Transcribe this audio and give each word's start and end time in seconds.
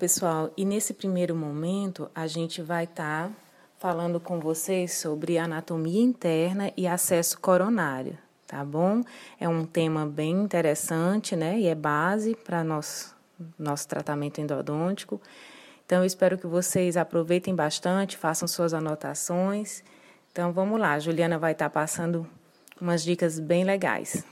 Pessoal, 0.00 0.50
e 0.56 0.64
nesse 0.64 0.94
primeiro 0.94 1.36
momento 1.36 2.10
a 2.14 2.26
gente 2.26 2.62
vai 2.62 2.84
estar 2.84 3.28
tá 3.28 3.34
falando 3.78 4.18
com 4.18 4.40
vocês 4.40 4.94
sobre 4.94 5.36
anatomia 5.36 6.00
interna 6.00 6.72
e 6.74 6.86
acesso 6.86 7.38
coronário, 7.38 8.16
tá 8.46 8.64
bom? 8.64 9.02
É 9.38 9.46
um 9.46 9.66
tema 9.66 10.06
bem 10.06 10.30
interessante, 10.30 11.36
né? 11.36 11.58
E 11.60 11.66
é 11.66 11.74
base 11.74 12.34
para 12.34 12.64
nosso, 12.64 13.14
nosso 13.58 13.86
tratamento 13.86 14.40
endodôntico. 14.40 15.20
Então, 15.84 15.98
eu 15.98 16.06
espero 16.06 16.38
que 16.38 16.46
vocês 16.46 16.96
aproveitem 16.96 17.54
bastante, 17.54 18.16
façam 18.16 18.48
suas 18.48 18.72
anotações. 18.72 19.84
Então, 20.32 20.50
vamos 20.50 20.80
lá, 20.80 20.94
a 20.94 20.98
Juliana 20.98 21.38
vai 21.38 21.52
estar 21.52 21.68
tá 21.68 21.74
passando 21.74 22.26
umas 22.80 23.02
dicas 23.02 23.38
bem 23.38 23.64
legais. 23.64 24.24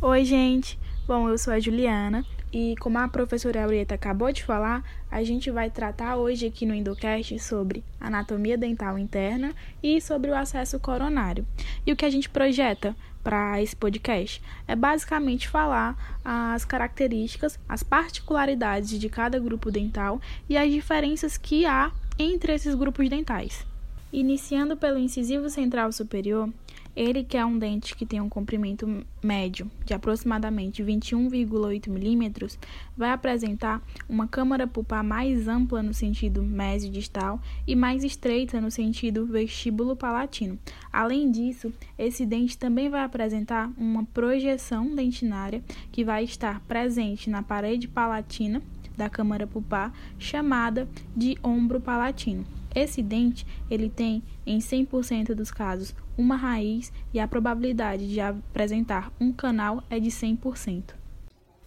Oi, 0.00 0.24
gente. 0.24 0.78
Bom, 1.08 1.28
eu 1.28 1.36
sou 1.36 1.52
a 1.52 1.58
Juliana 1.58 2.24
e 2.52 2.74
como 2.80 2.98
a 2.98 3.08
professora 3.08 3.62
Aurieta 3.62 3.94
acabou 3.94 4.32
de 4.32 4.42
falar, 4.42 4.82
a 5.10 5.22
gente 5.22 5.50
vai 5.50 5.70
tratar 5.70 6.16
hoje 6.16 6.46
aqui 6.46 6.66
no 6.66 6.74
Endocast 6.74 7.38
sobre 7.38 7.84
anatomia 8.00 8.58
dental 8.58 8.98
interna 8.98 9.54
e 9.82 10.00
sobre 10.00 10.30
o 10.30 10.36
acesso 10.36 10.78
coronário. 10.80 11.46
E 11.86 11.92
o 11.92 11.96
que 11.96 12.04
a 12.04 12.10
gente 12.10 12.28
projeta 12.28 12.96
para 13.22 13.62
esse 13.62 13.76
podcast 13.76 14.42
é 14.66 14.74
basicamente 14.74 15.46
falar 15.46 16.20
as 16.24 16.64
características, 16.64 17.58
as 17.68 17.82
particularidades 17.82 18.98
de 18.98 19.08
cada 19.08 19.38
grupo 19.38 19.70
dental 19.70 20.20
e 20.48 20.56
as 20.56 20.70
diferenças 20.70 21.36
que 21.36 21.66
há 21.66 21.92
entre 22.18 22.54
esses 22.54 22.74
grupos 22.74 23.08
dentais. 23.08 23.64
Iniciando 24.12 24.76
pelo 24.76 24.98
incisivo 24.98 25.48
central 25.48 25.92
superior, 25.92 26.48
ele 26.94 27.24
que 27.24 27.36
é 27.36 27.44
um 27.44 27.58
dente 27.58 27.96
que 27.96 28.04
tem 28.04 28.20
um 28.20 28.28
comprimento 28.28 29.04
médio 29.22 29.70
de 29.84 29.94
aproximadamente 29.94 30.82
21,8 30.82 31.88
milímetros, 31.88 32.58
vai 32.96 33.10
apresentar 33.10 33.82
uma 34.08 34.26
câmara 34.26 34.66
pulpar 34.66 35.04
mais 35.04 35.48
ampla 35.48 35.82
no 35.82 35.94
sentido 35.94 36.42
mesodistal 36.42 37.40
e 37.66 37.74
mais 37.74 38.04
estreita 38.04 38.60
no 38.60 38.70
sentido 38.70 39.26
vestíbulo 39.26 39.96
palatino. 39.96 40.58
Além 40.92 41.30
disso, 41.30 41.72
esse 41.98 42.26
dente 42.26 42.58
também 42.58 42.88
vai 42.88 43.02
apresentar 43.02 43.70
uma 43.76 44.04
projeção 44.04 44.94
dentinária 44.94 45.62
que 45.90 46.04
vai 46.04 46.24
estar 46.24 46.60
presente 46.60 47.30
na 47.30 47.42
parede 47.42 47.88
palatina 47.88 48.62
da 48.96 49.08
câmara 49.08 49.46
pulpar, 49.46 49.92
chamada 50.18 50.86
de 51.16 51.36
ombro 51.42 51.80
palatino. 51.80 52.59
Esse 52.74 53.02
dente, 53.02 53.46
ele 53.70 53.88
tem, 53.88 54.22
em 54.46 54.58
100% 54.58 55.34
dos 55.34 55.50
casos, 55.50 55.94
uma 56.16 56.36
raiz 56.36 56.92
e 57.12 57.18
a 57.18 57.26
probabilidade 57.26 58.08
de 58.08 58.20
apresentar 58.20 59.12
um 59.20 59.32
canal 59.32 59.82
é 59.90 59.98
de 59.98 60.10
100%. 60.10 60.94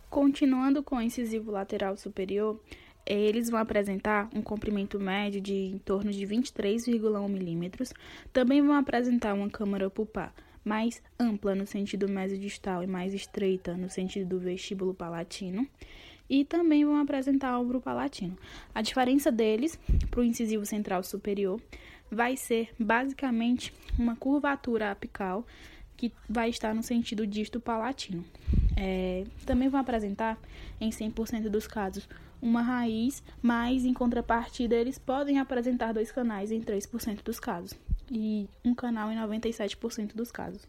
Continuando 0.09 0.81
com 0.81 0.96
o 0.96 1.02
incisivo 1.02 1.52
lateral 1.52 1.98
superior, 1.98 2.59
eles 3.06 3.50
vão 3.50 3.59
apresentar 3.59 4.30
um 4.34 4.42
comprimento 4.42 5.00
médio 5.00 5.42
de 5.42 5.54
em 5.54 5.78
torno 5.78 6.12
de 6.12 6.26
23,1 6.26 7.28
milímetros. 7.28 7.94
Também 8.31 8.62
vão 8.62 8.76
apresentar 8.76 9.34
uma 9.34 9.50
câmara 9.50 9.90
pulpar 9.90 10.34
mais 10.64 11.02
ampla 11.20 11.54
no 11.54 11.68
sentido 11.68 12.08
mesodistal 12.08 12.81
e 12.84 12.88
mais 12.88 13.14
estreita 13.14 13.76
no 13.76 13.90
sentido 13.90 14.30
do 14.30 14.40
vestíbulo 14.40 14.94
palatino 14.94 15.68
e 16.30 16.44
também 16.44 16.86
vão 16.86 16.98
apresentar 16.98 17.60
ombro 17.60 17.82
palatino. 17.82 18.38
A 18.74 18.82
diferença 18.82 19.32
deles 19.32 19.80
para 20.10 20.22
o 20.22 20.24
incisivo 20.24 20.66
central 20.66 21.04
superior 21.04 21.62
vai 22.10 22.38
ser 22.38 22.70
basicamente 22.80 23.74
uma 23.98 24.16
curvatura 24.16 24.92
apical 24.92 25.46
que 25.96 26.12
vai 26.30 26.50
estar 26.50 26.74
no 26.74 26.84
sentido 26.84 27.25
disto 27.25 27.59
palatino. 27.59 28.24
É, 28.75 29.24
também 29.46 29.70
vão 29.70 29.80
apresentar, 29.80 30.38
em 30.81 30.90
100% 30.90 31.50
dos 31.50 31.68
casos, 31.68 32.08
uma 32.42 32.62
raiz, 32.62 33.24
mas 33.42 33.86
em 33.86 33.94
contrapartida 33.94 34.76
eles 34.76 34.97
podem 34.97 35.40
apresentar 35.40 35.94
dois 35.94 36.12
canais 36.12 36.52
em 36.52 36.59
3% 36.59 37.24
dos 37.24 37.40
casos 37.40 37.74
e 38.12 38.50
um 38.66 38.76
canal 38.76 39.12
em 39.12 39.16
97% 39.16 40.14
dos 40.14 40.31
casos. 40.31 40.68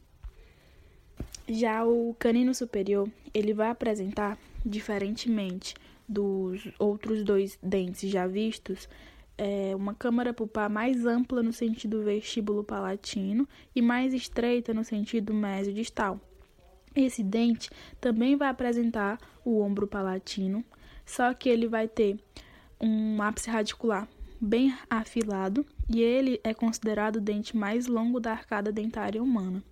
Já 1.49 1.85
o 1.85 2.15
canino 2.19 2.55
superior, 2.55 3.09
ele 3.35 3.53
vai 3.53 3.69
apresentar, 3.69 4.39
diferentemente 4.65 5.75
dos 6.09 6.69
outros 6.79 7.23
dois 7.23 7.59
dentes 7.63 8.11
já 8.11 8.27
vistos, 8.27 8.89
é 9.37 9.75
uma 9.75 9.95
câmara 9.95 10.33
pulpar 10.33 10.71
mais 10.71 11.05
ampla 11.05 11.43
no 11.43 11.53
sentido 11.53 12.03
vestíbulo 12.03 12.63
palatino 12.63 13.49
e 13.75 13.83
mais 13.83 14.15
estreita 14.15 14.73
no 14.73 14.85
sentido 14.85 15.35
mesodistal. 15.35 16.21
Esse 16.95 17.23
dente 17.23 17.71
também 18.01 18.37
vai 18.37 18.49
apresentar 18.49 19.19
o 19.45 19.61
ombro 19.61 19.87
palatino, 19.87 20.65
só 21.05 21.35
que 21.35 21.49
ele 21.49 21.67
vai 21.67 21.89
ter 21.89 22.17
um 22.81 23.21
ápice 23.21 23.51
radicular 23.51 24.09
bem 24.41 24.77
afilado 24.89 25.67
e 25.89 26.01
ele 26.01 26.41
é 26.45 26.55
considerado 26.55 27.17
o 27.17 27.21
dente 27.21 27.57
mais 27.57 27.87
longo 27.87 28.21
da 28.21 28.31
arcada 28.31 28.71
dentária 28.71 29.23
humana 29.23 29.63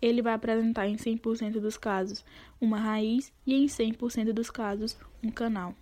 ele 0.00 0.22
vai 0.22 0.32
apresentar 0.34 0.86
em 0.88 0.96
100% 0.96 1.60
dos 1.60 1.76
casos 1.76 2.24
uma 2.60 2.78
raiz 2.78 3.32
e 3.46 3.54
em 3.54 3.66
100% 3.66 4.32
dos 4.32 4.50
casos 4.50 4.96
um 5.22 5.30
canal. 5.30 5.74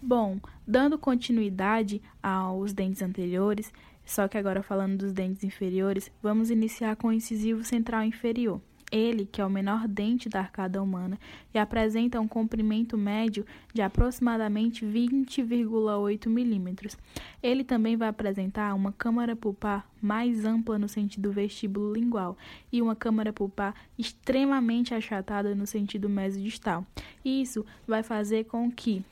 Bom, 0.00 0.40
dando 0.66 0.98
continuidade 0.98 2.02
aos 2.22 2.72
dentes 2.72 3.02
anteriores, 3.02 3.72
só 4.04 4.26
que 4.26 4.36
agora 4.36 4.62
falando 4.62 4.98
dos 4.98 5.12
dentes 5.12 5.44
inferiores, 5.44 6.10
vamos 6.22 6.50
iniciar 6.50 6.96
com 6.96 7.08
o 7.08 7.12
incisivo 7.12 7.62
central 7.62 8.02
inferior. 8.02 8.60
Ele, 8.92 9.24
que 9.24 9.40
é 9.40 9.46
o 9.46 9.48
menor 9.48 9.88
dente 9.88 10.28
da 10.28 10.40
arcada 10.40 10.82
humana 10.82 11.18
e 11.54 11.58
apresenta 11.58 12.20
um 12.20 12.28
comprimento 12.28 12.98
médio 12.98 13.46
de 13.72 13.80
aproximadamente 13.80 14.84
20,8 14.84 16.28
milímetros. 16.28 16.98
Ele 17.42 17.64
também 17.64 17.96
vai 17.96 18.08
apresentar 18.08 18.74
uma 18.74 18.92
câmara 18.92 19.34
pulpar 19.34 19.88
mais 20.00 20.44
ampla 20.44 20.78
no 20.78 20.90
sentido 20.90 21.32
vestíbulo 21.32 21.94
lingual 21.94 22.36
e 22.70 22.82
uma 22.82 22.94
câmara 22.94 23.32
pulpar 23.32 23.74
extremamente 23.98 24.94
achatada 24.94 25.54
no 25.54 25.66
sentido 25.66 26.06
mesodistal. 26.06 26.86
Isso 27.24 27.64
vai 27.88 28.02
fazer 28.02 28.44
com 28.44 28.70
que 28.70 29.02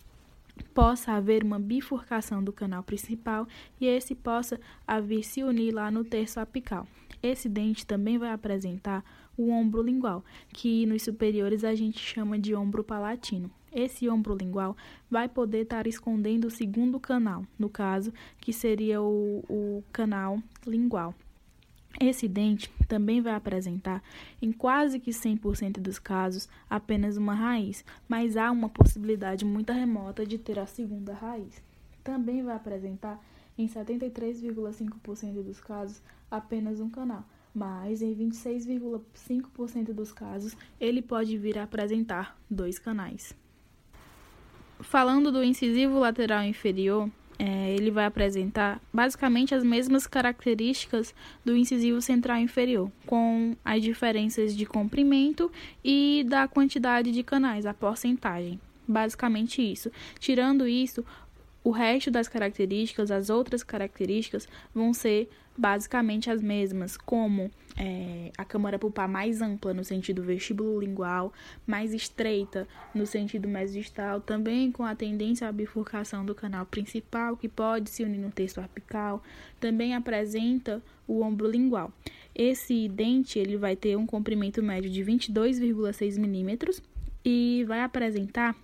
possa 0.75 1.13
haver 1.13 1.43
uma 1.43 1.59
bifurcação 1.59 2.45
do 2.45 2.53
canal 2.53 2.83
principal 2.83 3.49
e 3.81 3.87
esse 3.87 4.15
possa 4.15 4.61
haver 4.87 5.25
se 5.25 5.43
unir 5.43 5.73
lá 5.73 5.91
no 5.91 6.05
terço 6.05 6.39
apical. 6.39 6.87
Esse 7.23 7.49
dente 7.49 7.87
também 7.87 8.19
vai 8.19 8.31
apresentar 8.31 9.05
o 9.37 9.51
ombro 9.51 9.83
lingual, 9.83 10.25
que 10.53 10.85
nos 10.87 11.03
superiores 11.03 11.65
a 11.65 11.75
gente 11.75 11.99
chama 11.99 12.39
de 12.39 12.55
ombro 12.55 12.85
palatino. 12.85 13.51
Esse 13.73 14.09
ombro 14.09 14.35
lingual 14.35 14.77
vai 15.09 15.29
poder 15.29 15.63
estar 15.63 15.87
escondendo 15.87 16.47
o 16.47 16.51
segundo 16.51 16.99
canal, 16.99 17.45
no 17.59 17.69
caso, 17.69 18.13
que 18.41 18.53
seria 18.53 19.01
o, 19.01 19.45
o 19.49 19.85
canal 19.93 20.43
lingual. 20.67 21.15
Esse 21.99 22.29
dente 22.29 22.71
também 22.89 23.21
vai 23.21 23.35
apresentar, 23.35 24.03
em 24.41 24.53
quase 24.53 25.01
que 25.01 25.11
100% 25.11 25.81
dos 25.81 25.99
casos, 25.99 26.49
apenas 26.69 27.17
uma 27.17 27.35
raiz, 27.35 27.85
mas 28.09 28.37
há 28.37 28.51
uma 28.51 28.69
possibilidade 28.69 29.45
muito 29.45 29.73
remota 29.73 30.25
de 30.25 30.39
ter 30.39 30.59
a 30.59 30.67
segunda 30.67 31.13
raiz. 31.13 31.63
Também 32.05 32.43
vai 32.43 32.55
apresentar, 32.55 33.21
em 33.59 33.67
73,5% 33.69 35.43
dos 35.43 35.61
casos, 35.61 36.01
apenas 36.31 36.81
um 36.81 36.89
canal, 36.89 37.25
mas 37.55 38.03
em 38.03 38.15
26,5% 38.15 39.93
dos 39.93 40.13
casos 40.13 40.57
ele 40.81 41.03
pode 41.03 41.37
vir 41.37 41.59
a 41.59 41.65
apresentar 41.65 42.39
dois 42.49 42.79
canais. 42.79 43.35
Falando 44.81 45.31
do 45.31 45.45
incisivo 45.45 45.99
lateral 45.99 46.43
inferior, 46.45 47.11
é, 47.39 47.71
ele 47.73 47.91
vai 47.91 48.05
apresentar 48.05 48.81
basicamente 48.93 49.55
as 49.55 49.65
mesmas 49.65 50.07
características 50.07 51.15
do 51.43 51.57
incisivo 51.57 52.01
central 52.03 52.39
inferior, 52.39 52.93
com 53.07 53.57
as 53.65 53.83
diferenças 53.83 54.55
de 54.55 54.67
comprimento 54.67 55.51
e 55.83 56.23
da 56.29 56.47
quantidade 56.47 57.11
de 57.11 57.23
canais, 57.23 57.65
a 57.65 57.73
porcentagem. 57.73 58.61
Basicamente 58.87 59.63
isso. 59.63 59.91
Tirando 60.19 60.69
isso, 60.69 61.03
o 61.63 61.71
resto 61.71 62.11
das 62.11 62.29
características, 62.29 63.11
as 63.11 63.29
outras 63.31 63.63
características, 63.63 64.49
vão 64.75 64.95
ser 64.95 65.29
basicamente 65.57 66.31
as 66.31 66.41
mesmas, 66.41 66.97
como 66.97 67.51
é, 67.77 68.33
a 68.39 68.45
câmara 68.45 68.79
pulpar 68.79 69.09
mais 69.09 69.43
ampla 69.43 69.75
no 69.75 69.85
sentido 69.85 70.23
vestíbulo 70.23 70.81
lingual, 70.81 71.33
mais 71.67 71.93
estreita 71.93 72.67
no 72.95 73.05
sentido 73.05 73.47
mesodistal, 73.47 74.21
também 74.21 74.73
com 74.73 74.85
a 74.85 74.95
tendência 74.95 75.47
à 75.49 75.53
bifurcação 75.53 76.25
do 76.25 76.35
canal 76.35 76.65
principal, 76.65 77.37
que 77.37 77.49
pode 77.49 77.91
se 77.91 78.03
unir 78.03 78.19
no 78.19 78.31
terço 78.31 78.61
apical, 78.61 79.23
também 79.59 79.95
apresenta 79.95 80.83
o 81.07 81.21
ombro 81.21 81.47
lingual. 81.51 81.93
Esse 82.35 82.89
dente 82.89 83.39
ele 83.39 83.57
vai 83.59 83.77
ter 83.77 83.97
um 83.97 84.07
comprimento 84.07 84.63
médio 84.63 84.89
de 84.89 85.05
22,6 85.05 86.19
milímetros 86.19 86.83
e 87.23 87.65
vai 87.69 87.83
apresentar, 87.83 88.57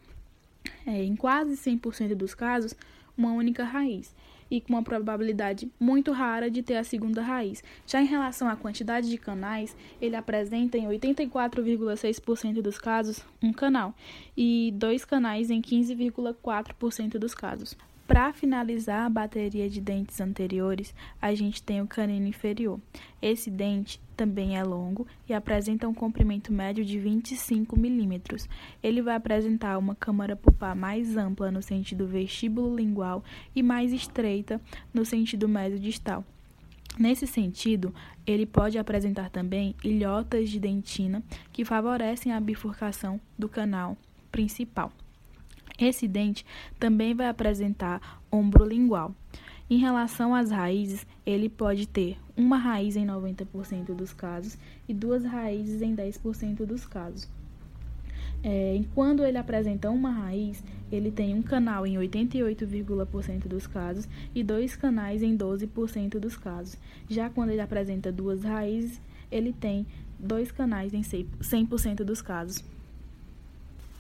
é, 0.87 1.03
em 1.03 1.17
quase 1.17 1.57
100% 1.57 2.15
dos 2.15 2.35
casos, 2.35 2.75
uma 3.17 3.33
única 3.33 3.65
raiz. 3.65 4.15
e 4.49 4.61
com 4.61 4.75
uma 4.75 4.83
probabilidade 4.83 5.69
muito 5.79 6.13
rara 6.13 6.49
de 6.49 6.63
ter 6.63 6.77
a 6.77 6.85
segunda 6.85 7.21
raiz. 7.21 7.65
Já 7.85 8.01
em 8.01 8.07
relação 8.07 8.49
à 8.49 8.55
quantidade 8.55 9.11
de 9.11 9.19
canais, 9.19 9.77
ele 10.01 10.15
apresenta 10.15 10.79
em 10.79 10.87
84,6% 10.87 12.63
dos 12.63 12.79
casos 12.79 13.25
um 13.43 13.53
canal 13.53 13.93
e 14.37 14.73
dois 14.77 15.05
canais 15.05 15.51
em 15.51 15.61
15,4% 15.61 17.19
dos 17.19 17.35
casos. 17.35 17.77
Para 18.07 18.33
finalizar 18.33 19.05
a 19.05 19.11
bateria 19.11 19.69
de 19.69 19.81
dentes 19.81 20.21
anteriores, 20.21 20.95
a 21.21 21.35
gente 21.35 21.61
tem 21.61 21.81
o 21.81 21.89
canino 21.89 22.27
inferior. 22.29 22.81
Esse 23.21 23.51
dente 23.51 24.01
também 24.17 24.57
é 24.57 24.63
longo 24.63 25.07
e 25.29 25.35
apresenta 25.35 25.89
um 25.89 25.93
comprimento 25.93 26.53
médio 26.53 26.85
de 26.85 27.01
25 27.01 27.77
milímetros. 27.77 28.49
Ele 28.81 29.03
vai 29.03 29.17
apresentar 29.17 29.77
uma 29.77 29.97
câmara 29.97 30.37
pulpar 30.37 30.77
mais 30.77 31.17
ampla 31.17 31.51
no 31.51 31.61
sentido 31.61 32.07
vestíbulo 32.07 32.77
lingual 32.77 33.25
e 33.55 33.63
mais 33.63 33.93
estreita 33.93 34.61
no 34.95 35.05
sentido 35.05 35.49
mesodistal. 35.49 36.25
Nesse 36.97 37.27
sentido, 37.27 37.93
ele 38.25 38.47
pode 38.47 38.79
apresentar 38.79 39.31
também 39.31 39.75
ilhotas 39.83 40.49
de 40.49 40.61
dentina 40.61 41.23
que 41.53 41.65
favorecem 41.65 42.33
a 42.33 42.41
bifurcação 42.41 43.21
do 43.37 43.49
canal 43.49 43.97
principal. 44.31 44.93
Esse 45.79 46.09
dente 46.09 46.45
também 46.79 47.15
vai 47.15 47.29
apresentar 47.29 48.21
ombro 48.31 48.65
lingual. 48.65 49.15
Em 49.69 49.79
relação 49.79 50.35
às 50.35 50.51
raízes, 50.51 51.07
ele 51.25 51.49
pode 51.49 51.89
ter 51.89 52.17
uma 52.37 52.57
raiz 52.57 52.95
em 52.97 53.05
90% 53.05 53.95
dos 53.95 54.13
casos 54.13 54.57
e 54.89 54.95
duas 54.95 55.25
raízes 55.25 55.83
em 55.83 55.95
10% 55.95 56.65
dos 56.65 56.87
casos. 56.87 57.29
É, 58.45 58.81
quando 58.95 59.25
ele 59.25 59.39
apresenta 59.39 59.91
uma 59.91 60.11
raiz, 60.11 60.63
ele 60.93 61.11
tem 61.11 61.35
um 61.35 61.43
canal 61.43 61.85
em 61.85 61.97
88,% 61.97 63.49
dos 63.49 63.67
casos 63.67 64.09
e 64.33 64.45
dois 64.45 64.77
canais 64.77 65.21
em 65.21 65.37
12% 65.37 66.21
dos 66.21 66.37
casos. 66.37 66.79
Já 67.11 67.29
quando 67.29 67.51
ele 67.51 67.61
apresenta 67.61 68.13
duas 68.13 68.45
raízes, 68.45 69.01
ele 69.33 69.53
tem 69.53 69.85
dois 70.17 70.53
canais 70.53 70.95
em 70.95 71.03
100% 71.03 72.05
dos 72.05 72.23
casos. 72.23 72.63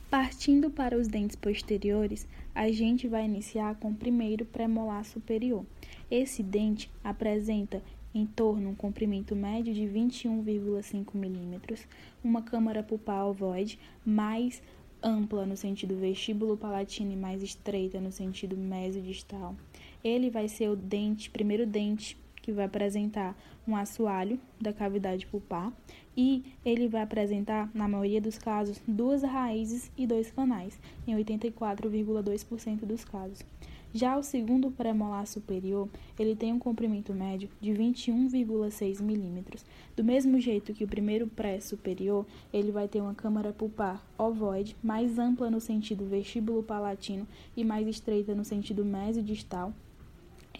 Partindo 0.08 0.70
para 0.70 0.96
os 0.96 1.08
dentes 1.08 1.34
posteriores, 1.34 2.28
a 2.54 2.70
gente 2.70 3.08
vai 3.08 3.24
iniciar 3.24 3.74
com 3.74 3.90
o 3.90 3.94
primeiro 3.94 4.44
premolar 4.44 5.04
superior. 5.04 5.66
Esse 6.08 6.44
dente 6.44 6.88
apresenta 7.02 7.82
em 8.14 8.24
torno 8.24 8.70
um 8.70 8.74
comprimento 8.74 9.34
médio 9.34 9.74
de 9.74 9.82
21,5 9.82 11.14
milímetros, 11.14 11.86
uma 12.22 12.40
câmara 12.40 12.84
pulpar 12.84 13.26
ovoide 13.26 13.78
mais 14.04 14.62
ampla 15.02 15.44
no 15.44 15.56
sentido 15.56 15.96
vestíbulo 15.96 16.56
palatino 16.56 17.12
e 17.12 17.16
mais 17.16 17.42
estreita 17.42 18.00
no 18.00 18.12
sentido 18.12 18.56
mesodistal. 18.56 19.56
Ele 20.04 20.30
vai 20.30 20.48
ser 20.48 20.68
o 20.68 20.76
dente, 20.76 21.28
primeiro 21.28 21.66
dente 21.66 22.16
que 22.46 22.52
vai 22.52 22.64
apresentar 22.64 23.36
um 23.66 23.74
assoalho 23.74 24.38
da 24.60 24.72
cavidade 24.72 25.26
pulpar 25.26 25.72
e 26.16 26.44
ele 26.64 26.86
vai 26.86 27.02
apresentar, 27.02 27.68
na 27.74 27.88
maioria 27.88 28.20
dos 28.20 28.38
casos, 28.38 28.80
duas 28.86 29.24
raízes 29.24 29.90
e 29.98 30.06
dois 30.06 30.30
canais, 30.30 30.80
em 31.08 31.16
84,2% 31.16 32.86
dos 32.86 33.04
casos. 33.04 33.44
Já 33.92 34.16
o 34.16 34.22
segundo 34.22 34.70
premolar 34.70 35.26
superior, 35.26 35.88
ele 36.18 36.36
tem 36.36 36.52
um 36.52 36.58
comprimento 36.58 37.12
médio 37.12 37.48
de 37.60 37.72
21,6 37.72 39.02
milímetros. 39.02 39.64
Do 39.96 40.04
mesmo 40.04 40.38
jeito 40.38 40.72
que 40.72 40.84
o 40.84 40.88
primeiro 40.88 41.26
pré-superior, 41.26 42.24
ele 42.52 42.70
vai 42.70 42.86
ter 42.86 43.00
uma 43.00 43.14
câmara 43.14 43.52
pulpar 43.52 44.04
ovoide, 44.16 44.76
mais 44.82 45.18
ampla 45.18 45.50
no 45.50 45.60
sentido 45.60 46.04
vestíbulo 46.04 46.62
palatino 46.62 47.26
e 47.56 47.64
mais 47.64 47.88
estreita 47.88 48.34
no 48.34 48.44
sentido 48.44 48.84
mesodistal, 48.84 49.74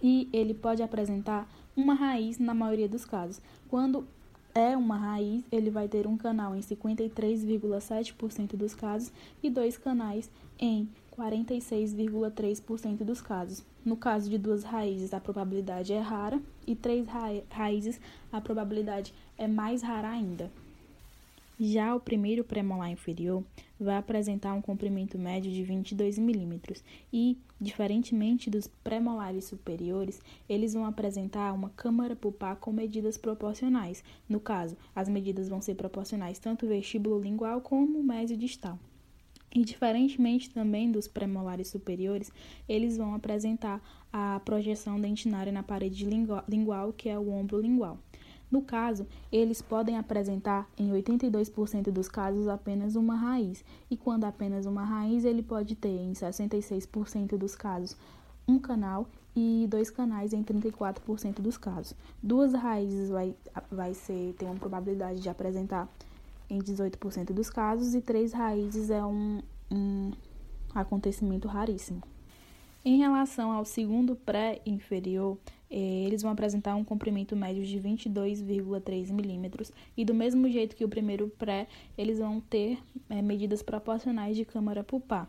e 0.02 0.28
ele 0.32 0.54
pode 0.54 0.82
apresentar 0.82 1.48
uma 1.76 1.94
raiz 1.94 2.38
na 2.38 2.54
maioria 2.54 2.88
dos 2.88 3.04
casos. 3.04 3.40
Quando 3.68 4.06
é 4.54 4.74
uma 4.76 4.96
raiz, 4.96 5.44
ele 5.52 5.68
vai 5.68 5.86
ter 5.86 6.06
um 6.06 6.16
canal 6.16 6.56
em 6.56 6.60
53,7% 6.60 8.56
dos 8.56 8.74
casos 8.74 9.12
e 9.42 9.50
dois 9.50 9.76
canais 9.76 10.30
em 10.58 10.88
46,3% 11.16 13.04
dos 13.04 13.20
casos. 13.20 13.62
No 13.84 13.96
caso 13.96 14.30
de 14.30 14.38
duas 14.38 14.64
raízes, 14.64 15.12
a 15.12 15.20
probabilidade 15.20 15.92
é 15.92 16.00
rara 16.00 16.40
e 16.66 16.74
três 16.74 17.06
ra 17.06 17.28
raízes, 17.50 18.00
a 18.32 18.40
probabilidade 18.40 19.12
é 19.36 19.46
mais 19.46 19.82
rara 19.82 20.08
ainda. 20.08 20.50
Já 21.58 21.94
o 21.94 22.00
primeiro 22.00 22.44
premolar 22.44 22.90
inferior 22.90 23.42
vai 23.80 23.96
apresentar 23.96 24.52
um 24.52 24.60
comprimento 24.60 25.18
médio 25.18 25.50
de 25.50 25.62
22 25.64 26.18
milímetros 26.18 26.84
e, 27.10 27.38
diferentemente 27.58 28.50
dos 28.50 28.66
premolares 28.66 29.46
superiores, 29.46 30.20
eles 30.46 30.74
vão 30.74 30.84
apresentar 30.84 31.54
uma 31.54 31.70
câmara 31.70 32.14
pulpar 32.14 32.56
com 32.56 32.70
medidas 32.70 33.16
proporcionais. 33.16 34.04
No 34.28 34.38
caso, 34.38 34.76
as 34.94 35.08
medidas 35.08 35.48
vão 35.48 35.62
ser 35.62 35.76
proporcionais 35.76 36.38
tanto 36.38 36.66
vestíbulo 36.66 37.18
lingual 37.18 37.62
como 37.62 38.02
mesodistal. 38.02 38.78
E 39.54 39.64
diferentemente 39.64 40.50
também 40.50 40.92
dos 40.92 41.08
premolares 41.08 41.68
superiores, 41.68 42.30
eles 42.68 42.98
vão 42.98 43.14
apresentar 43.14 43.80
a 44.12 44.38
projeção 44.44 45.00
dentinária 45.00 45.50
na 45.50 45.62
parede 45.62 46.04
lingual, 46.04 46.92
que 46.92 47.08
é 47.08 47.18
o 47.18 47.30
ombro 47.30 47.58
lingual. 47.62 47.98
No 48.50 48.62
caso, 48.62 49.06
eles 49.30 49.60
podem 49.60 49.98
apresentar, 49.98 50.68
em 50.78 50.90
82% 50.90 51.90
dos 51.90 52.08
casos, 52.08 52.46
apenas 52.46 52.94
uma 52.94 53.16
raiz, 53.16 53.64
e 53.90 53.96
quando 53.96 54.24
apenas 54.24 54.66
uma 54.66 54.84
raiz, 54.84 55.24
ele 55.24 55.42
pode 55.42 55.74
ter, 55.74 55.88
em 56.00 56.12
66% 56.12 57.36
dos 57.36 57.56
casos, 57.56 57.96
um 58.46 58.58
canal 58.58 59.08
e 59.34 59.66
dois 59.68 59.90
canais 59.90 60.32
em 60.32 60.42
34% 60.42 61.40
dos 61.40 61.58
casos. 61.58 61.94
Duas 62.22 62.54
raízes 62.54 63.10
vai, 63.10 63.34
vai 63.70 63.92
ser, 63.92 64.34
tem 64.38 64.48
uma 64.48 64.56
probabilidade 64.56 65.20
de 65.20 65.28
apresentar 65.28 65.88
em 66.48 66.60
18% 66.60 67.32
dos 67.32 67.50
casos, 67.50 67.94
e 67.94 68.00
três 68.00 68.32
raízes 68.32 68.90
é 68.90 69.04
um, 69.04 69.42
um 69.70 70.12
acontecimento 70.74 71.48
raríssimo. 71.48 72.02
Em 72.84 72.98
relação 72.98 73.50
ao 73.50 73.64
segundo 73.64 74.14
pré-inferior, 74.14 75.36
eles 75.70 76.22
vão 76.22 76.30
apresentar 76.30 76.74
um 76.76 76.84
comprimento 76.84 77.34
médio 77.34 77.64
de 77.64 77.80
22,3 77.80 79.12
milímetros 79.12 79.72
e 79.96 80.04
do 80.04 80.14
mesmo 80.14 80.48
jeito 80.48 80.76
que 80.76 80.84
o 80.84 80.88
primeiro 80.88 81.28
pré, 81.28 81.66
eles 81.96 82.18
vão 82.18 82.40
ter 82.40 82.78
é, 83.08 83.20
medidas 83.20 83.62
proporcionais 83.62 84.36
de 84.36 84.44
câmara 84.44 84.84
pulpar. 84.84 85.28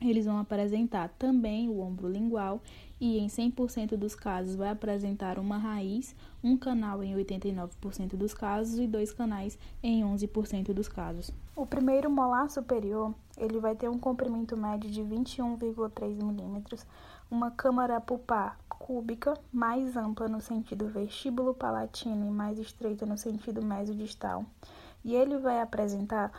Eles 0.00 0.26
vão 0.26 0.38
apresentar 0.38 1.08
também 1.18 1.68
o 1.68 1.80
ombro 1.80 2.08
lingual 2.08 2.60
e 3.00 3.18
em 3.18 3.26
100% 3.26 3.96
dos 3.96 4.14
casos 4.14 4.54
vai 4.54 4.68
apresentar 4.68 5.38
uma 5.38 5.56
raiz, 5.56 6.14
um 6.42 6.56
canal 6.56 7.02
em 7.02 7.14
89% 7.14 8.16
dos 8.16 8.34
casos 8.34 8.78
e 8.78 8.86
dois 8.86 9.12
canais 9.12 9.58
em 9.82 10.02
11% 10.02 10.72
dos 10.72 10.88
casos. 10.88 11.30
O 11.56 11.64
primeiro 11.64 12.10
molar 12.10 12.50
superior, 12.50 13.14
ele 13.38 13.58
vai 13.58 13.74
ter 13.76 13.88
um 13.88 13.98
comprimento 13.98 14.56
médio 14.56 14.90
de 14.90 15.02
21,3 15.02 16.22
milímetros, 16.22 16.84
uma 17.30 17.50
câmara 17.50 18.00
pulpar 18.00 18.58
cúbica 18.68 19.34
mais 19.50 19.96
ampla 19.96 20.28
no 20.28 20.40
sentido 20.40 20.86
vestíbulo 20.88 21.54
palatino 21.54 22.26
e 22.26 22.30
mais 22.30 22.58
estreita 22.58 23.06
no 23.06 23.16
sentido 23.16 23.62
mesodistal. 23.62 24.44
E 25.02 25.14
ele 25.14 25.38
vai 25.38 25.60
apresentar 25.60 26.30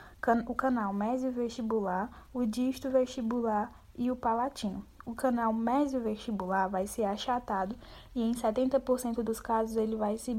o 0.47 0.55
canal 0.55 0.93
mesovestibular, 0.93 2.27
o 2.33 2.45
disto 2.45 2.89
vestibular 2.89 3.71
e 3.97 4.11
o 4.11 4.15
palatino. 4.15 4.85
O 5.05 5.13
canal 5.13 5.53
mesovestibular 5.53 6.67
vai 6.67 6.87
ser 6.87 7.03
achatado 7.03 7.75
e 8.15 8.23
em 8.23 8.31
70% 8.33 9.21
dos 9.21 9.39
casos 9.39 9.77
ele 9.77 9.95
vai 9.95 10.17
se 10.17 10.35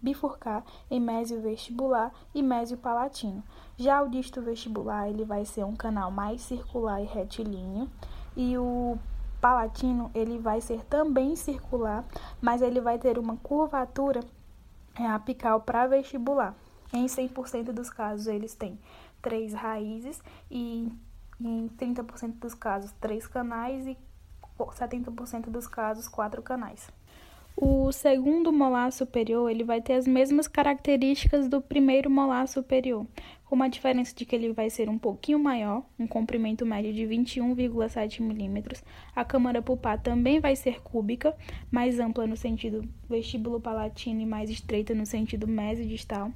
bifurcar 0.00 0.64
em 0.90 0.98
mesovestibular 0.98 2.10
e 2.34 2.42
mesiopalatino. 2.42 3.42
Já 3.76 4.02
o 4.02 4.08
disto 4.08 4.40
vestibular 4.40 5.08
ele 5.08 5.24
vai 5.24 5.44
ser 5.44 5.64
um 5.64 5.76
canal 5.76 6.10
mais 6.10 6.40
circular 6.40 7.02
e 7.02 7.04
retilíneo 7.04 7.90
e 8.34 8.56
o 8.56 8.98
palatino 9.44 10.10
ele 10.14 10.38
vai 10.38 10.58
ser 10.62 10.82
também 10.86 11.36
circular, 11.36 12.02
mas 12.40 12.62
ele 12.62 12.80
vai 12.80 12.98
ter 12.98 13.18
uma 13.18 13.36
curvatura 13.36 14.20
é, 14.98 15.06
apical 15.06 15.60
para 15.60 15.86
vestibular. 15.86 16.54
Em 16.90 17.04
100% 17.04 17.64
dos 17.64 17.90
casos 17.90 18.26
eles 18.26 18.54
têm 18.54 18.78
três 19.20 19.52
raízes 19.52 20.22
e 20.50 20.90
em 21.38 21.68
30% 21.78 22.38
dos 22.38 22.54
casos, 22.54 22.90
três 22.98 23.26
canais 23.26 23.86
e 23.86 23.98
70% 24.58 25.50
dos 25.50 25.66
casos, 25.66 26.08
quatro 26.08 26.40
canais. 26.40 26.88
O 27.54 27.92
segundo 27.92 28.50
molar 28.50 28.92
superior 28.92 29.50
ele 29.50 29.62
vai 29.62 29.82
ter 29.82 29.92
as 29.92 30.06
mesmas 30.06 30.48
características 30.48 31.48
do 31.48 31.60
primeiro 31.60 32.10
molar 32.10 32.48
superior, 32.48 33.06
uma 33.50 33.68
diferença 33.68 34.14
de 34.14 34.24
que 34.24 34.34
ele 34.34 34.52
vai 34.52 34.70
ser 34.70 34.88
um 34.88 34.98
pouquinho 34.98 35.38
maior, 35.38 35.82
um 35.98 36.06
comprimento 36.06 36.64
médio 36.64 36.92
de 36.92 37.02
21,7 37.02 38.20
milímetros. 38.20 38.82
A 39.14 39.24
câmara 39.24 39.62
pulpar 39.62 40.00
também 40.00 40.40
vai 40.40 40.56
ser 40.56 40.82
cúbica, 40.82 41.36
mais 41.70 42.00
ampla 42.00 42.26
no 42.26 42.36
sentido 42.36 42.88
vestíbulo 43.08 43.60
palatino 43.60 44.20
e 44.20 44.26
mais 44.26 44.50
estreita 44.50 44.94
no 44.94 45.06
sentido 45.06 45.46
mesodistal. 45.46 46.32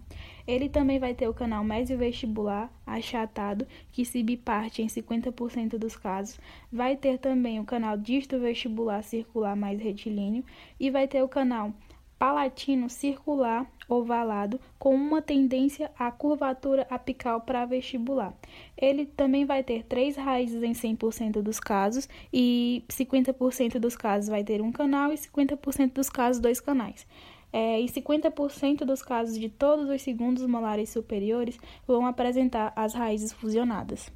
Ele 0.46 0.68
também 0.68 0.98
vai 0.98 1.14
ter 1.14 1.28
o 1.28 1.34
canal 1.34 1.64
mesovestibular 1.64 2.72
achatado, 2.86 3.66
que 3.92 4.04
se 4.04 4.22
biparte 4.22 4.82
em 4.82 4.86
50% 4.86 5.76
dos 5.76 5.96
casos. 5.96 6.38
Vai 6.72 6.96
ter 6.96 7.18
também 7.18 7.58
o 7.58 7.64
canal 7.64 7.98
disto-vestibular 7.98 9.02
circular 9.02 9.56
mais 9.56 9.80
retilíneo 9.80 10.44
e 10.78 10.90
vai 10.90 11.08
ter 11.08 11.22
o 11.22 11.28
canal 11.28 11.72
palatino 12.18 12.90
circular 12.90 13.66
ovalado 13.88 14.60
com 14.78 14.94
uma 14.94 15.22
tendência 15.22 15.90
à 15.98 16.10
curvatura 16.10 16.86
apical 16.90 17.40
para 17.40 17.64
vestibular. 17.64 18.34
Ele 18.76 19.06
também 19.06 19.46
vai 19.46 19.62
ter 19.62 19.84
três 19.84 20.16
raízes 20.16 20.62
em 20.62 20.72
100% 20.72 21.40
dos 21.40 21.58
casos 21.58 22.08
e 22.32 22.84
50% 22.88 23.78
dos 23.78 23.96
casos 23.96 24.28
vai 24.28 24.44
ter 24.44 24.60
um 24.60 24.70
canal 24.70 25.12
e 25.12 25.16
50% 25.16 25.92
dos 25.92 26.10
casos 26.10 26.40
dois 26.40 26.60
canais. 26.60 27.06
É, 27.50 27.80
e 27.80 27.86
50% 27.86 28.84
dos 28.84 29.00
casos 29.00 29.38
de 29.38 29.48
todos 29.48 29.88
os 29.88 30.02
segundos 30.02 30.44
molares 30.44 30.90
superiores 30.90 31.58
vão 31.86 32.04
apresentar 32.04 32.74
as 32.76 32.92
raízes 32.92 33.32
fusionadas. 33.32 34.12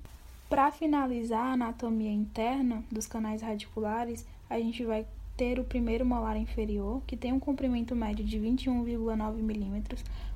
Para 0.51 0.71
finalizar 0.71 1.47
a 1.47 1.53
anatomia 1.55 2.13
interna 2.13 2.85
dos 2.93 3.07
canais 3.07 3.41
radiculares, 3.41 4.27
a 4.51 4.59
gente 4.59 4.85
vai 4.85 5.07
ter 5.43 5.59
o 5.59 5.65
primeiro 5.65 6.07
molar 6.07 6.37
inferior, 6.37 7.03
que 7.05 7.17
tem 7.17 7.33
um 7.33 7.41
comprimento 7.41 7.97
médio 7.97 8.25
de 8.25 8.39
21,9 8.39 9.39
mm, 9.39 9.83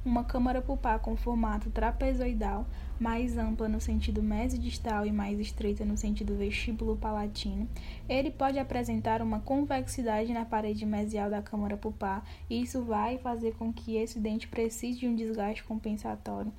uma 0.05 0.25
câmara 0.25 0.61
pulpar 0.61 0.99
com 0.99 1.17
formato 1.17 1.71
trapezoidal, 1.71 2.67
mais 2.99 3.39
ampla 3.39 3.69
no 3.69 3.81
sentido 3.81 4.21
mesodistal 4.21 5.07
e 5.07 5.13
mais 5.13 5.39
estreita 5.39 5.85
no 5.85 5.97
sentido 5.97 6.35
vestíbulo 6.35 6.97
palatino. 6.97 7.69
Ele 8.09 8.33
pode 8.33 8.59
apresentar 8.59 9.23
uma 9.23 9.39
convexidade 9.39 10.33
na 10.33 10.45
parede 10.45 10.85
mesial 10.85 11.31
da 11.31 11.41
câmara 11.41 11.77
pulpar, 11.77 12.25
e 12.51 12.61
isso 12.61 12.83
vai 12.83 13.17
fazer 13.17 13.55
com 13.55 13.73
que 13.73 13.95
esse 13.95 14.19
dente 14.19 14.49
precise 14.49 14.99
de 14.99 15.07
um 15.07 15.15
desgaste 15.15 15.63
compensatório. 15.63 16.53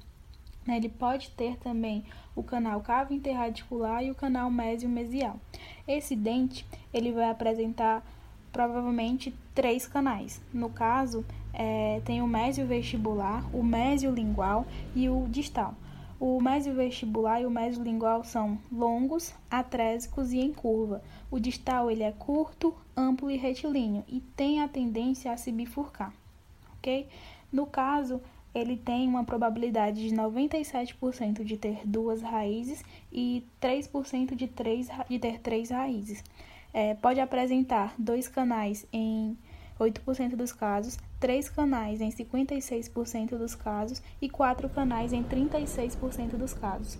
Ele 0.65 0.87
pode 0.87 1.31
ter 1.31 1.57
também 1.57 2.05
o 2.33 2.43
canal 2.43 2.79
cavo 2.79 3.13
interradicular 3.13 4.03
e 4.03 4.11
o 4.11 4.15
canal 4.15 4.49
mésio-mesial. 4.49 5.37
Esse 5.85 6.15
dente 6.15 6.65
ele 6.93 7.11
vai 7.11 7.29
apresentar 7.29 8.05
provavelmente 8.57 9.31
três 9.53 9.85
canais. 9.85 10.41
No 10.51 10.67
caso, 10.67 11.23
é, 11.53 12.01
tem 12.03 12.23
o 12.23 12.27
mésio 12.27 12.65
vestibular, 12.65 13.45
o 13.55 13.61
mésio 13.61 14.09
lingual 14.09 14.65
e 14.95 15.07
o 15.07 15.27
distal. 15.29 15.75
O 16.19 16.41
mésio 16.41 16.73
vestibular 16.73 17.39
e 17.39 17.45
o 17.45 17.51
mésio 17.51 17.83
lingual 17.83 18.23
são 18.23 18.57
longos, 18.71 19.31
atrésicos 19.47 20.33
e 20.33 20.39
em 20.39 20.51
curva. 20.51 21.03
O 21.29 21.39
distal 21.39 21.91
ele 21.91 22.01
é 22.01 22.11
curto, 22.11 22.73
amplo 22.95 23.29
e 23.29 23.37
retilíneo 23.37 24.03
e 24.07 24.21
tem 24.21 24.63
a 24.63 24.67
tendência 24.67 25.31
a 25.31 25.37
se 25.37 25.51
bifurcar, 25.51 26.11
ok? 26.79 27.07
No 27.53 27.67
caso, 27.67 28.19
ele 28.55 28.75
tem 28.75 29.07
uma 29.07 29.23
probabilidade 29.23 30.09
de 30.09 30.15
97% 30.15 31.43
de 31.43 31.57
ter 31.57 31.81
duas 31.85 32.23
raízes 32.23 32.83
e 33.11 33.45
3% 33.61 34.33
de, 34.33 34.47
três, 34.47 34.89
de 35.07 35.19
ter 35.19 35.39
três 35.41 35.69
raízes 35.69 36.23
é, 36.77 36.93
pode 36.93 37.19
apresentar 37.19 37.95
dois 37.97 38.27
canais 38.27 38.85
em 38.93 39.35
8% 39.79 40.35
dos 40.35 40.53
casos, 40.53 40.95
três 41.19 41.49
canais 41.49 42.01
em 42.01 42.11
56% 42.11 43.35
dos 43.35 43.55
casos 43.55 43.99
e 44.21 44.29
quatro 44.29 44.69
canais 44.69 45.11
em 45.11 45.23
36% 45.23 46.37
dos 46.37 46.53
casos. 46.53 46.99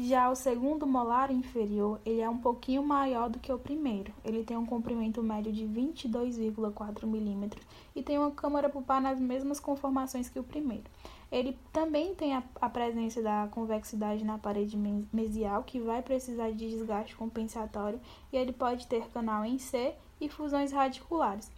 Já 0.00 0.30
o 0.30 0.36
segundo 0.36 0.86
molar 0.86 1.28
inferior, 1.28 2.00
ele 2.06 2.20
é 2.20 2.30
um 2.30 2.38
pouquinho 2.38 2.84
maior 2.84 3.28
do 3.28 3.40
que 3.40 3.52
o 3.52 3.58
primeiro. 3.58 4.12
Ele 4.24 4.44
tem 4.44 4.56
um 4.56 4.64
comprimento 4.64 5.20
médio 5.24 5.52
de 5.52 5.64
22,4 5.64 7.04
milímetros 7.04 7.66
e 7.96 8.00
tem 8.00 8.16
uma 8.16 8.30
câmara 8.30 8.68
pulpar 8.68 9.02
nas 9.02 9.18
mesmas 9.18 9.58
conformações 9.58 10.28
que 10.28 10.38
o 10.38 10.44
primeiro. 10.44 10.84
Ele 11.32 11.58
também 11.72 12.14
tem 12.14 12.36
a, 12.36 12.44
a 12.60 12.68
presença 12.68 13.20
da 13.20 13.48
convexidade 13.50 14.24
na 14.24 14.38
parede 14.38 14.76
mesial, 15.12 15.64
que 15.64 15.80
vai 15.80 16.00
precisar 16.00 16.52
de 16.52 16.70
desgaste 16.70 17.16
compensatório, 17.16 18.00
e 18.32 18.36
ele 18.36 18.52
pode 18.52 18.86
ter 18.86 19.08
canal 19.08 19.44
em 19.44 19.58
C 19.58 19.96
e 20.20 20.28
fusões 20.28 20.70
radiculares. 20.70 21.50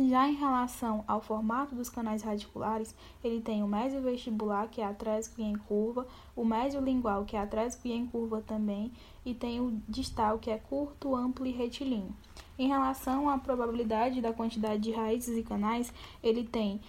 Já 0.00 0.28
em 0.28 0.34
relação 0.34 1.02
ao 1.08 1.20
formato 1.20 1.74
dos 1.74 1.90
canais 1.90 2.22
radiculares, 2.22 2.94
ele 3.22 3.40
tem 3.40 3.64
o 3.64 3.66
mésio 3.66 4.00
vestibular, 4.00 4.68
que 4.68 4.80
é 4.80 4.84
atrésico 4.84 5.40
e 5.40 5.44
em 5.44 5.56
curva, 5.56 6.06
o 6.36 6.44
mésio 6.44 6.80
lingual, 6.80 7.24
que 7.24 7.36
é 7.36 7.40
atrésico 7.40 7.88
e 7.88 7.92
em 7.92 8.06
curva 8.06 8.40
também, 8.40 8.92
e 9.26 9.34
tem 9.34 9.60
o 9.60 9.82
distal, 9.88 10.38
que 10.38 10.52
é 10.52 10.56
curto, 10.56 11.16
amplo 11.16 11.44
e 11.44 11.50
retilíneo. 11.50 12.14
Em 12.56 12.68
relação 12.68 13.28
à 13.28 13.38
probabilidade 13.38 14.20
da 14.20 14.32
quantidade 14.32 14.80
de 14.80 14.92
raízes 14.92 15.36
e 15.36 15.42
canais, 15.42 15.92
ele 16.22 16.44
tem, 16.44 16.80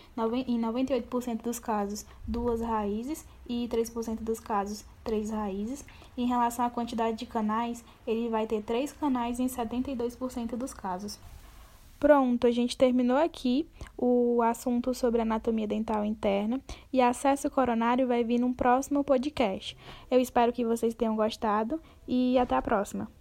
em 0.48 0.62
98% 0.62 1.42
dos 1.42 1.58
casos, 1.58 2.06
duas 2.28 2.62
raízes 2.62 3.26
e 3.48 3.68
3% 3.68 4.22
dos 4.22 4.40
casos, 4.40 4.86
três 5.04 5.32
raízes. 5.32 5.84
Em 6.16 6.28
relação 6.28 6.64
à 6.64 6.70
quantidade 6.70 7.18
de 7.18 7.26
canais, 7.26 7.84
ele 8.06 8.30
vai 8.30 8.46
ter 8.46 8.62
três 8.62 8.94
canais 8.94 9.40
em 9.40 9.48
72% 9.48 10.56
dos 10.56 10.76
casos. 10.76 11.20
Pronto, 12.00 12.48
a 12.48 12.52
gente 12.52 12.78
terminou 12.78 13.18
aqui 13.18 13.68
o 13.98 14.42
assunto 14.42 14.94
sobre 14.94 15.22
anatomia 15.22 15.68
dental 15.68 16.06
interna 16.06 16.62
e 16.94 17.02
acesso 17.02 17.50
coronário 17.50 18.08
vai 18.08 18.24
vir 18.24 18.40
num 18.40 18.54
próximo 18.54 19.04
podcast. 19.04 19.76
Eu 20.10 20.22
espero 20.22 20.54
que 20.54 20.66
vocês 20.66 20.96
tenham 20.96 21.16
gostado 21.16 21.82
e 22.08 22.38
até 22.38 22.56
a 22.56 22.62
próxima. 22.62 23.19